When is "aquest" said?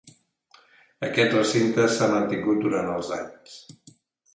1.09-1.37